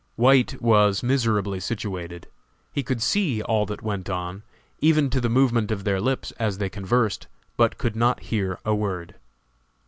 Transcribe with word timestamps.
White 0.15 0.59
was 0.59 1.03
miserably 1.03 1.59
situated. 1.59 2.25
He 2.71 2.81
could 2.81 3.03
see 3.03 3.43
all 3.43 3.67
that 3.67 3.83
went 3.83 4.09
on, 4.09 4.41
even 4.79 5.11
to 5.11 5.21
the 5.21 5.29
movement 5.29 5.69
of 5.69 5.83
their 5.83 6.01
lips 6.01 6.31
as 6.39 6.57
they 6.57 6.69
conversed, 6.69 7.27
but 7.55 7.77
could 7.77 7.95
not 7.95 8.21
hear 8.23 8.57
a 8.65 8.73
word. 8.73 9.13